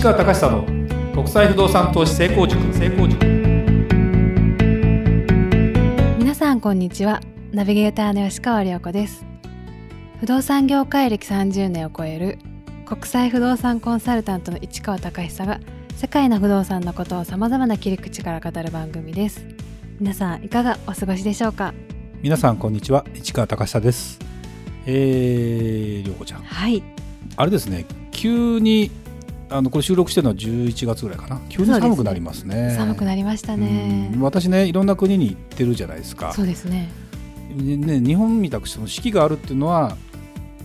[0.00, 0.64] 市川隆久の
[1.12, 2.58] 国際不動産投資成功塾。
[2.72, 3.22] 成功塾。
[6.18, 7.20] 皆さんこんにちは。
[7.52, 9.26] ナビゲーターの吉川良子です。
[10.18, 12.38] 不動産業界歴30年を超える
[12.86, 15.60] 国際不動産コンサルタントの市川隆久が
[15.96, 19.44] 世界の不動産のことをさまざまな切り口から語る番組です。
[19.98, 21.74] 皆さんいかがお過ごしでしょうか？
[22.22, 23.04] 皆さんこんにちは。
[23.12, 24.18] 市川隆久です。
[24.86, 26.42] えー、涼子ちゃん。
[26.42, 26.82] はい。
[27.36, 27.84] あれですね。
[28.12, 28.90] 急に
[29.50, 31.40] あのこれ収録してるのは11月ぐらいかな。
[31.48, 32.74] 急に寒くなりますね。
[32.76, 34.10] 寒くなりましたね。
[34.14, 34.20] うん。
[34.20, 36.32] 私ねいろんな国に行ってるじゃないですか。
[36.32, 36.88] そうですね。
[37.56, 39.96] ね日本みたくその四季があるっていうのは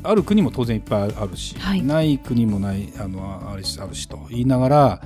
[0.04, 1.82] ある国も当然いっぱいあるし、はい。
[1.82, 4.28] ない国もないあのあるしあるしと。
[4.30, 5.02] 言いながら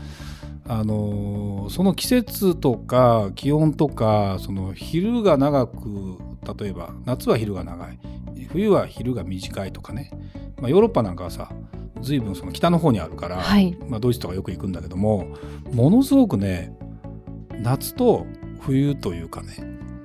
[0.68, 6.18] あのその季節とか気温とかその昼が長く
[6.60, 8.00] 例えば夏は昼が長い。
[8.52, 10.12] 冬は昼が短いとかね、
[10.58, 11.52] まあ、ヨーロッパなんかはさ
[12.02, 13.78] 随分その北の方にあるから、はい。
[13.88, 15.36] まあ、ドイツとかよく行くんだけども
[15.72, 16.76] ものすごくね
[17.62, 18.26] 夏と
[18.62, 19.56] 冬というかね、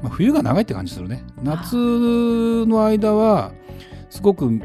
[0.02, 1.24] まあ、冬が長いって感じするね。
[1.42, 1.76] 夏
[2.66, 3.52] の間は
[4.10, 4.60] すごくうん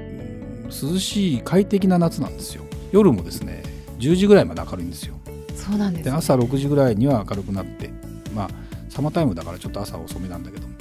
[0.66, 2.64] 涼しい快適な夏なんですよ。
[2.92, 3.64] 夜もですね
[4.00, 5.16] 10時ぐらいまで明るいんですよ。
[5.56, 7.92] そうなんです、ね、で朝6時ぐらいには明るくなって
[8.34, 8.50] まあ
[8.90, 10.74] サマータイムだからちょっと朝遅めなんだけども。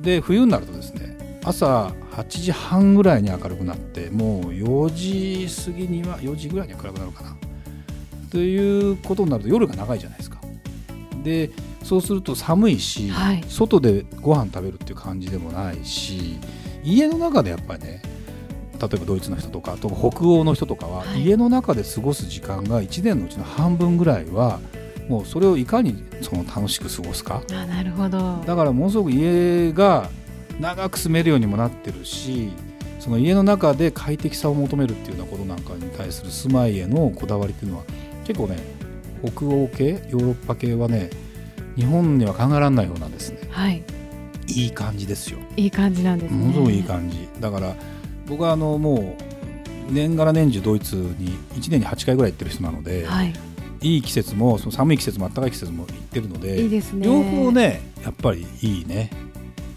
[0.00, 7.36] で冬になるとですね朝8時半ぐらいに明るくなってもう4時過ぎには4時ぐらいには暗くなるかな。
[8.30, 10.38] ということになると夜が長いじゃないですか。
[11.22, 11.50] で
[11.82, 13.44] そうすると寒いし、はい。
[13.48, 16.38] 外でご飯食べるっていう感じでもないし
[16.82, 18.02] 家の中でやっぱりね
[18.80, 21.22] 例えばドイツの人とかあと北欧の人とかは、はい。
[21.22, 24.60] 家の中で過ごす時間が1年のうちの半分ぐらいは
[25.08, 27.42] もうそれをいかにその楽しく過ごすか。
[27.52, 28.42] あなるほど。
[28.46, 30.10] だからものすごく家が
[30.60, 32.50] 長く住めるようにもなってるし
[33.00, 37.84] その家の中で快適さを求めるっていうようなことなんかに対する住まいへのこだわりっていうのは
[38.24, 38.56] 結構ね
[39.22, 41.10] 北欧系ヨーロッパ系はね
[41.76, 43.40] 日本には考えられないようなですね。
[43.50, 43.82] はい。
[44.46, 45.38] いい感じですよ。
[45.56, 46.38] いい感じなんですね。
[46.38, 47.28] ものすごくいい感じ。
[47.40, 47.74] だから
[48.26, 49.16] 僕はあのも
[49.88, 53.32] う年がら年中ドイツに1年に8回ぐらい行ってる人なので、はい。
[53.80, 57.06] いい季節もその寒い季節も暖かい季節も行ってるのでいいですね。
[57.06, 59.10] 両方ねやっぱりいいね、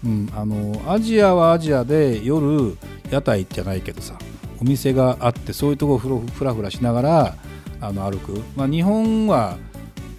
[0.04, 2.76] うん、あのアジアはアジアで夜
[3.10, 4.18] 屋台じゃないけどさ
[4.60, 7.36] お店があってそういうところふろふらふらしながら
[7.80, 9.56] あの歩く、まあ、日本は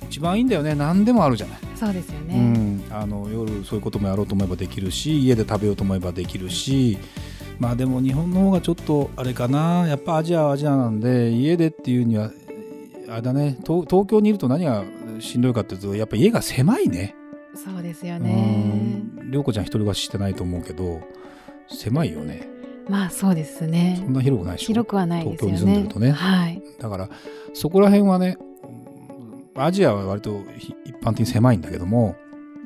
[0.10, 0.76] 一番いいんだよね。
[0.76, 6.98] 何でもあるじゃない、そうですよね、うん、あの夜そういうこともやろうと思えばできるし家で食べようと思えばできるし
[7.60, 9.88] まあでも日本の方がちょっとあれかな。
[9.88, 12.32] やっぱアジアはアジアなんで家でっていうには
[13.10, 13.58] あれだね。
[13.66, 14.84] 東東京にいると何が
[15.20, 17.16] しんどいかっていうとやっぱ家が狭いね
[17.64, 19.12] そうですよね。
[19.20, 19.32] うん。
[19.32, 21.02] 涼子ちゃん一人暮らししてないと思うけど
[21.68, 22.48] 狭いよね。
[22.88, 23.98] まあそうですね。
[24.00, 24.68] そんな広くないでしょ？
[24.68, 25.58] 広くはないですよね。
[25.58, 26.12] 東京に住んでるとね。
[26.12, 26.62] はい。
[26.80, 27.10] だから
[27.54, 28.38] そこら辺はね
[29.56, 32.16] アジアは割とひ一般的に狭いんだけども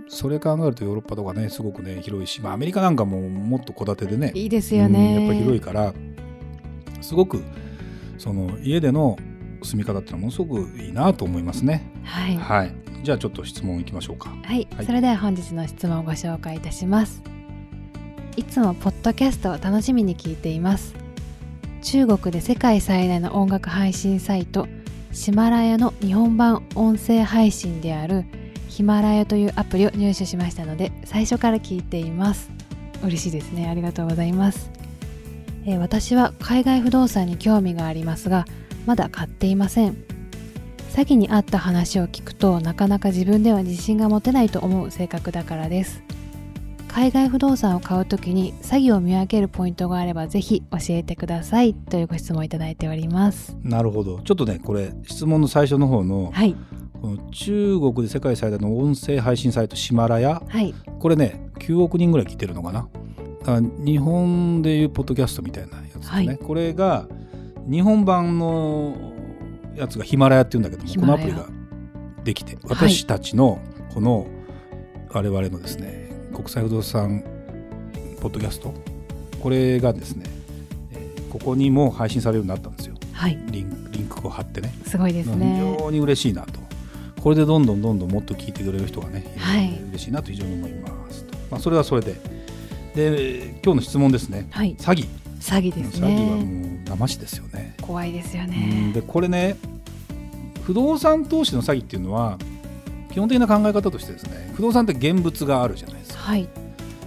[0.08, 5.94] それ考えるとヨーロッパとかねすごくね広いし、まあ、アメリカなんかももっと戸建てでねいいですよね、うんやっぱり広いから
[7.02, 7.44] すごく
[8.18, 9.18] その家での
[9.64, 11.90] 住み方っていうのはものすごくいいなと思いますね。
[12.03, 14.30] はい、はい、じゃあちょっと質問いきましょうか。
[14.30, 14.66] はい。
[14.75, 14.86] はい。
[14.86, 17.22] それでは本日の質問をご紹介いたします。
[18.38, 20.96] いつもポッドキャストを楽しみに聞いています。
[21.81, 24.69] 中国で世界最大の音楽配信サイト
[25.12, 28.24] ヒマラヤの日本版音声配信である
[28.69, 32.50] ヒマラヤというアプリを入手しましたので最初から聞いています。
[33.03, 33.68] 嬉しいですね。
[33.68, 34.72] ありがとうございます、
[35.66, 38.46] えー私は海外不動産に興味がありますが
[38.85, 40.12] まだ買っていません
[40.94, 46.04] 詐欺にあった話を聞くとなかなか自分では自信が持てないと思う性格だからです。
[46.88, 51.74] 海外不動産を買うときに詐欺を見分けるポイントがあればぜひ教えてください。
[51.74, 53.58] というご質問をいただいております。
[53.64, 54.20] なるほど。
[54.22, 56.56] ちょっとねこれ質問の最初の方の,、はい。
[57.02, 60.44] この中国で世界最大の音声配信サイトヒマラヤ。
[60.48, 60.76] はい。
[61.00, 62.88] これね9億人ぐらい聞いてるのかな。
[63.84, 66.28] 日本でいうポッドキャストみたいなやつですね。
[66.28, 66.38] はい。
[66.38, 67.08] これが
[67.68, 69.13] 日本版の
[69.75, 71.47] やつがヒマラヤっていうんだけどもこのアプリが
[72.23, 73.59] できて私たちの
[73.93, 74.28] この
[75.09, 77.23] 我々のですね国際不動産
[78.23, 78.73] ポッドキャスト。
[79.41, 80.23] これがですね、
[80.93, 82.96] えーここにも配信されるようになったんですよ。
[83.11, 83.37] はい。
[83.47, 84.73] リンリンクを貼ってね。
[84.85, 85.76] すごいですね。
[85.76, 86.61] 非常に嬉しいなと。
[87.19, 89.78] これでどんどんどんどんもっと聞いてくれる人がね、はい。
[89.90, 92.16] 嬉しいなと非常に思いますと、まあ、それはそれで。
[92.96, 94.47] で今日の質問ですね。
[94.52, 94.76] はい。
[94.76, 95.08] 詐欺。
[95.41, 99.57] 詐欺です詐欺はねもう騙しですよね怖いですよねでこれね
[100.63, 102.37] 不動産投資の詐欺っていうのは
[103.11, 106.47] 基本的な考え方としてですね不動産って現物があるじゃないですかはい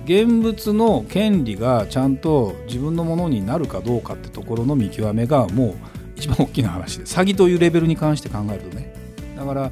[0.04, 5.74] 現物の権利がちゃんと自分のものになるかどうかってところの見極めがもう
[6.14, 8.94] 一番大きな話で詐欺というレベルに関して考えるとね
[9.36, 9.70] だから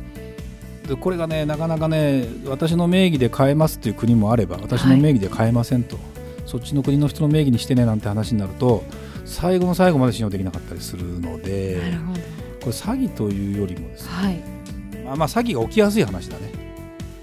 [0.89, 6.05] でこれがねなかなかね私の名義で買えますっていう国もあれば私の名義で買えませんと、はい、
[6.47, 8.83] そっちの国の人の名義にしてねなんて話になると
[9.25, 11.81] 最後の最後まで信用できなかったりするので
[12.61, 14.43] これ詐欺というよりもですね、はい、
[15.05, 16.53] まあ、まあ詐欺が起きやすい話だね。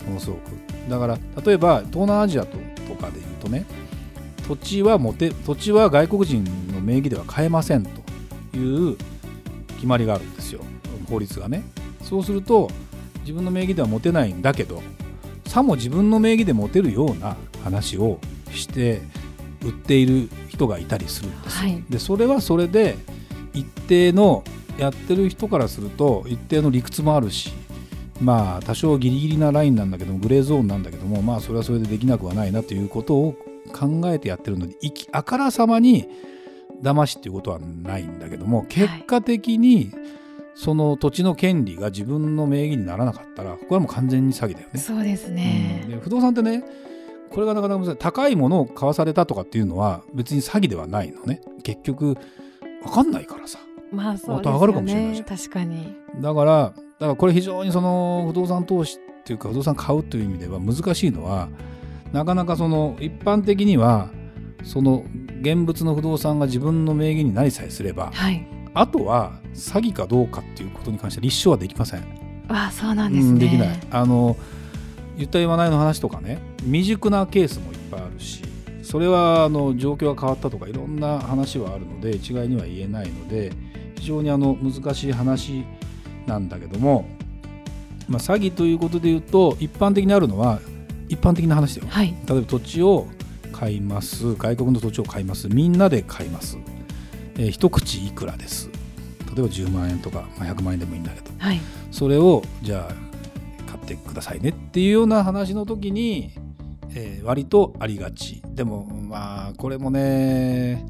[0.08, 0.52] ものすごく。
[0.90, 2.58] だから例えば東南アジアと
[2.88, 3.66] とかでいうとね
[4.48, 6.44] 土地は持て土地は外国人
[6.74, 8.98] の名義では買えませんという
[9.76, 10.62] 決まりがあるんですよ。
[11.10, 11.64] 法律がね。
[12.04, 12.70] そうすると
[13.22, 14.82] 自分の名義では持てないんだけど
[15.46, 18.20] さも自分の名義で持てるような話を
[18.52, 19.02] して
[19.64, 22.98] 売っている人がいたりするんです、はい、でそれはそれで
[23.54, 24.44] 一定の
[24.78, 27.54] やってる人からすると一定の理屈もあるし
[28.20, 33.36] まあ多少ギリギリなラインなんだけどもグレーゾーンなんだけどもまあそれはそれでできなくはないなということを
[33.74, 34.76] 考えてやってるので
[35.12, 36.08] あからさまに
[36.82, 39.92] 騙しっていうことはないんだけども結果的に
[40.56, 44.80] その土地の権利が自分の名義にならなかったらこれはもう完全に詐欺だよね。
[44.80, 46.64] そうですね、うん、で不動産ってね
[47.32, 47.98] これがなかなか難しい。
[47.98, 51.42] 高いものを買わされたとかっていうのは別に詐欺ではないのね。
[51.64, 52.16] 結局
[52.84, 53.60] 分かんないからさ。
[53.92, 54.54] まあそうですよね。
[54.54, 55.26] 上がるかもしれないじゃん。
[55.38, 55.96] 確かに。
[56.20, 61.50] だからだからこれ非常にその不動産投資っていうか不動産買うという意味では難しいのは
[62.12, 64.10] なかなかその一般的には
[64.64, 65.04] その
[65.42, 72.46] 現物の不動産が自分の名義になりさえすれば、はい、あとは詐欺かどうかっていうことに関して立証はできません。
[72.50, 73.80] あそうなんですね、うん、できない。
[73.92, 74.36] あの
[75.18, 78.42] 言った言わないの話とかね未熟なケースもいっぱいあるし
[78.84, 83.52] それはあの状況が変わったとかいろんな話はあるので一概には言えないので
[83.96, 85.64] 非常にあの難しい話
[86.26, 87.08] なんだけども、
[88.08, 90.60] まあ、詐欺ということでいうと一般的にあるのは
[91.08, 93.08] 一般的な話だよ、はい、例えば土地を
[93.52, 94.34] 買います。
[94.36, 95.48] 外国の土地を買います。
[95.48, 96.58] みんなで買います、
[97.36, 98.70] えー、一口いくらです。
[99.36, 101.60] 例えば10万円とか、まあ、100万円でもいいんだけど、はい、
[101.92, 106.32] それをじゃあ買ってくださいねっていうような話の時に、
[106.94, 110.86] えー、割とありがちでもまあこれもね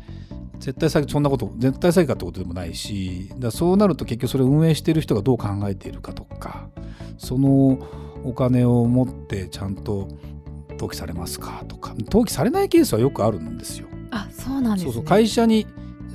[0.60, 6.70] 絶対詐欺そんなこと絶対詐欺かってことでもないしだそうなると結局それを運営している人がどう考えているかとか
[7.18, 7.80] その
[8.24, 10.08] お金を持ってちゃんと
[10.72, 13.88] 登記されますかとか登記されないケースはよくあるんですよ。
[14.12, 15.68] あそうなんです、ね、そうそう会社に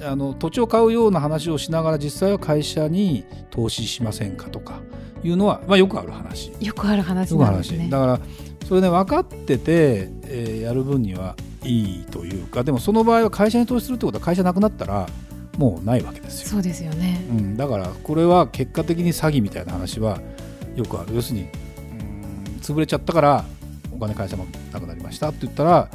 [0.05, 4.81] あの土地を買うような話をしながら実際は会社に投資しませんかとか
[5.25, 6.53] いうのは、まあ、よくある話。
[6.61, 7.89] よくある話なんですね。
[7.91, 8.21] だから
[8.67, 15.09] それね分かってて、えー、やる分にはいいというかでもその場合は会社に投資するってことは会社なくなったら
[15.57, 16.49] もうないわけですよ。
[16.49, 20.21] そうですよね、うん、だからこれは結果的に詐欺みたいな話は
[20.75, 21.15] よくある。
[21.15, 21.49] 要するに
[22.61, 23.45] 潰れちゃったから
[23.93, 25.89] お金会社もなくなりましたって言ったら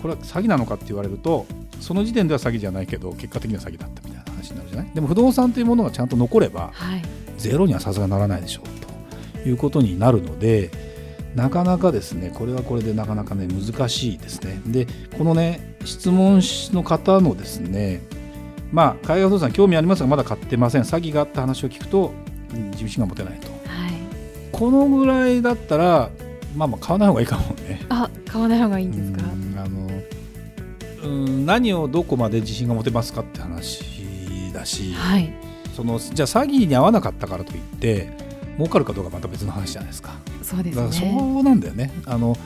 [0.00, 1.46] これは詐欺なのかって言われると
[1.80, 4.90] その時点では詐欺じゃないけど結果的には詐欺だったみたいな話になるじゃない？
[4.94, 7.02] でも不動産というものがちゃんと残れば、はい、
[7.36, 10.70] ゼロにはさすがならないでしょうということになるので
[11.36, 14.60] なかなかですねこれはこれでなかなかね難しいですね。
[14.66, 14.86] で
[15.16, 16.40] このね質問
[16.72, 18.00] の方のですね
[18.72, 20.82] まあ海外不動産興味ありますがまだ買ってません。
[20.82, 22.12] 詐欺があった話を聞くと
[22.72, 23.58] 自信が持てないと、はい、
[24.50, 26.10] このぐらいだったら
[26.56, 27.82] まあまあ買わない方がいいかもね。
[27.90, 29.30] あ買わない方がいいんですか？
[29.62, 29.88] あの
[31.04, 33.84] うん何をどこまで自信が持てますかって話
[34.54, 35.32] だし、はい、
[35.76, 38.10] そのじゃあ詐欺に遭わなかったからといって
[38.56, 40.14] 儲かるかどうかまた別の話じゃないですか。
[40.42, 40.92] そうですね。
[40.92, 41.92] そうなんだよね。
[42.06, 42.36] あの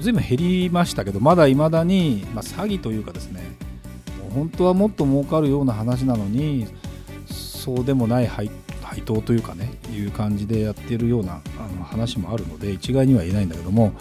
[0.00, 3.42] ずいぶん減りましたけどまだいまだに、まあ、詐欺というかですね
[4.32, 6.68] 本当はもっと儲かるような話なのに
[7.26, 8.48] そうでもない配
[8.80, 13.92] 配当というかねいう感じでやってるようなあの話もあるので一概には言えないんだけども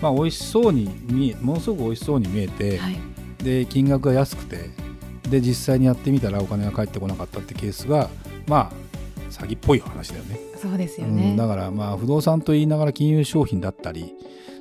[0.00, 2.96] まあ、美味しそうに見えものすごく美味しそうに見えて、はい、
[3.42, 4.70] で金額が安くて
[5.28, 8.10] で実際にやってみたらお金が返ってこなかったってケースが
[8.46, 8.85] まあ
[9.30, 10.38] 詐欺っぽい話だよね。
[10.56, 14.14] そうですよね、うん、だからまあ不動産と言いながら金融商品だったり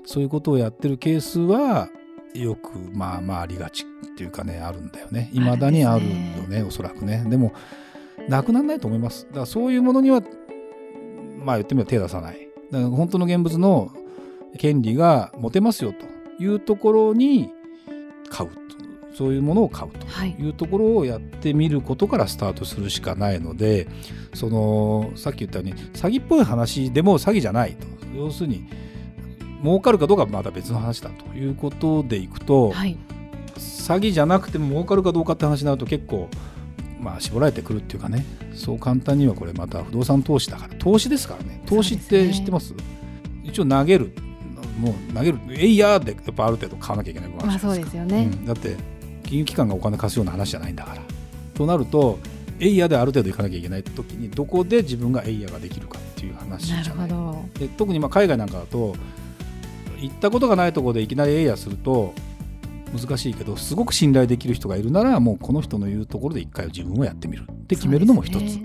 [0.05, 1.89] そういうことをやってるケースは
[2.33, 5.29] よくまあまあありがちっていうかねあるんだよね。
[5.33, 6.13] いまだにあるよ
[6.47, 7.25] ねおそらくね。
[7.27, 7.53] でも
[8.27, 9.25] なくならないと思います。
[9.27, 10.21] だからそういうものには
[11.43, 12.47] まあ言ってみれば手出さない。
[12.71, 13.91] だから本当の現物の
[14.57, 17.51] 権利が持てますよというところに
[18.29, 18.49] 買う
[19.17, 20.49] そういうものを買うとい。
[20.49, 23.87] うところをやってみることからスタートするしかないので、
[24.33, 27.87] そのさっき言ったように詐欺っぽい話でも詐欺じゃないと。
[28.15, 28.67] 要するに
[29.61, 32.97] 儲かるかどうかはまた別の話だということでいくと、はい、
[33.55, 36.29] 詐欺じゃなくても儲かるかどうかって話になると結構
[36.99, 38.25] まあ絞られてくるっていうかね。
[38.53, 40.75] そう簡単にはこれまた不動産投資だから。
[40.75, 41.61] 投資ですからね。
[41.65, 42.83] 投資って知ってます、ね、
[43.43, 44.13] 一応投げる
[44.79, 48.75] もう投げるえいやーでやっぱある程度買わなきゃいけないまあそうですよね、うん、だって
[49.25, 51.01] 金融機関がお金貸すような話じゃないんだから。
[51.53, 52.19] となると
[52.59, 56.85] エイヤである程度行かなきゃいけない時にどこで自分がエイヤができるかっていう話じゃない。
[56.85, 57.59] なるほど。
[57.59, 58.95] で特にまあ海外なんかだと
[59.99, 62.13] 行ったことがないところでいきなりエイヤすると
[62.97, 67.43] 難しいけどすごく信頼できる人がいるならもうこの人の言うところで一回自分はやってみる。
[67.51, 68.59] って決めるのも一つ。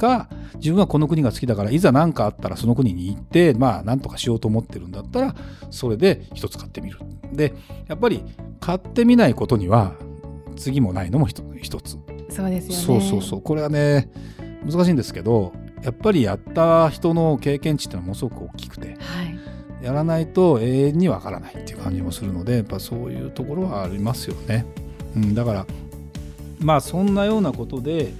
[0.00, 5.34] か自分はこの国が好きだからいざ何かあったらその国に行ってまあ何とかしようと思ってるんだったら
[5.70, 6.98] それで一つ買ってみる。
[7.32, 7.52] で
[7.86, 8.24] やっぱり
[8.60, 9.94] 買ってみないことには
[10.56, 11.98] 次もないのも一一つ。
[12.28, 12.84] そうですよね。
[12.84, 13.42] そうそうそう。
[13.42, 14.10] これはね
[14.64, 15.52] 難しいんですけど
[15.82, 19.40] やっぱりやった人の経験値っていうのはものすごく大きくてはい。
[19.82, 24.66] やらないと永遠にわからないっていう感じもするのでやっぱそういうところはありますよね、
[25.16, 25.66] うん、だから
[26.58, 28.12] まあそんなようなことで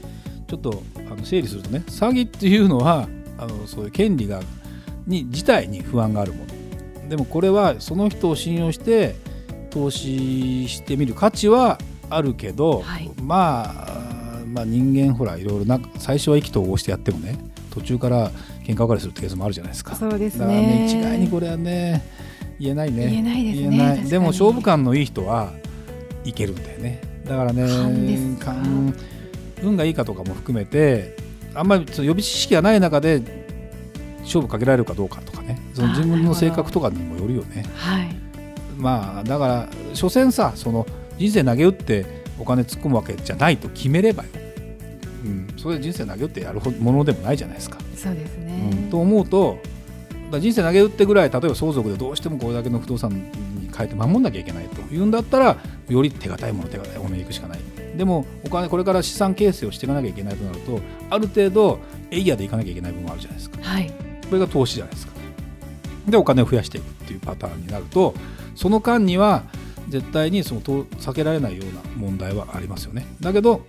[0.48, 4.40] ちょっとあの整理するとね詐欺っていうのはあのそういう権利が
[5.06, 7.08] に自体に不安があるもの。
[7.08, 9.16] でもこれはその人を信用して
[9.70, 11.78] 投資してみる価値は
[12.10, 13.10] あるけど、はい。
[13.22, 17.38] まあまあ人間ほらいろいろな最初は意気投合してやってもね
[17.72, 18.30] 途中から
[18.64, 19.94] 喧嘩別れするケースもあるじゃないですか。
[19.94, 22.04] そうですだからねね一概にこれはね
[22.58, 23.08] 言えないね。
[23.08, 23.70] 言えないですね。
[23.70, 23.86] 言えない。
[23.88, 24.10] 確かに。
[24.10, 25.52] でも勝負感のいい人は
[26.24, 27.00] いけるんだよね。
[27.24, 27.64] だからね
[28.40, 28.94] 勘
[29.62, 31.16] 運がいいかとかも含めて
[31.54, 33.22] あんまりその予備知識がない中で
[34.22, 35.60] 勝負かけられるかどうかとかね。
[35.74, 37.64] その自分の性格とかにもよるよね。
[37.76, 38.19] はい
[38.80, 40.86] まあだから所詮さその
[41.18, 42.06] 人生投げ打って
[42.38, 44.30] お金突っ込むわけじゃないと決めればよ、
[45.24, 47.78] うん、それで人生投げ打ってやるものでもないじゃないですか。
[47.94, 48.46] そうですうん。
[48.46, 49.58] ね、と思うと
[50.32, 55.58] 人生投げ打ってぐらい例えば相続でどうしてもこれだけの不動産に変えて守んなきゃいけないというんだったら
[55.88, 57.60] より手堅いもの手堅いものに行くしかない。
[57.96, 63.58] でもお金これから資産形成をしていかなきゃいけないとなるとある程度エイヤーでいかなきゃいけない部分もあるじゃないですか。
[63.60, 63.90] はい。
[63.90, 63.94] こ
[64.34, 65.12] れが投資じゃないですか。
[66.08, 68.14] でお金を増やしていくっていうパターンになると
[68.60, 69.44] その間には
[69.88, 73.06] 絶対にそのと避けられないような問題はありますよね。
[73.18, 73.62] だけど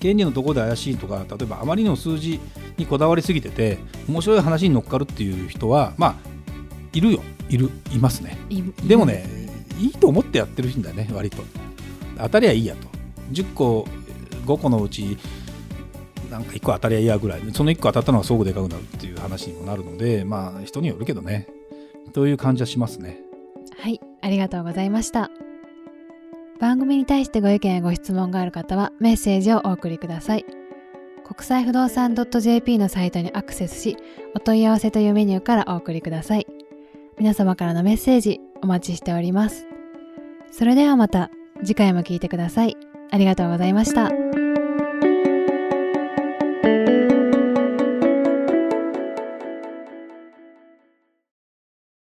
[0.00, 2.40] 権利のところで怪しいとか例えばあまりの数字
[2.78, 3.76] にこだわりすぎてて
[4.08, 6.14] 面白い話に乗っかるっていう人はまあ
[6.94, 7.22] いるよ。
[7.50, 8.38] いるいますね。
[8.48, 9.26] いでもね
[9.78, 11.42] いいと思ってやってるんだよね割と。
[12.16, 12.88] 当たりゃいいやと。
[13.32, 13.86] 10個
[14.46, 15.18] 5個のうち
[16.30, 17.42] なんか1個当たりゃいいやぐらい。
[17.52, 21.48] その1個当たったのがすごくでかくなるっていう話にもなるのでまあ人によるけどね。
[22.14, 23.29] という感じはしますね
[23.80, 25.30] はい、ありがとうございました。
[26.60, 30.44] 番組に対してご意見やご質問がある方はメッセージをお送りください。
[31.24, 33.96] 国際不動産 .jp のサイトにアクセスし、
[34.34, 36.46] お問い合わせというメニューからお送りください。
[37.18, 39.66] 皆様からのメッセージお待ちしております。
[40.50, 41.30] それではまた
[41.64, 42.76] 次回も聞いてください。
[43.10, 44.10] ありがとうございました。